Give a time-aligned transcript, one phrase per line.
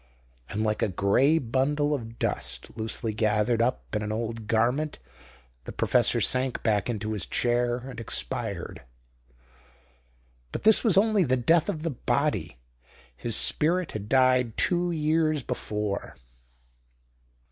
[0.49, 4.97] And like a grey bundle of dust loosely gathered up in an old garment
[5.65, 8.81] the professor sank back into his chair and expired.
[10.51, 12.57] But this was only the death of the body.
[13.15, 16.15] His spirit had died two years before.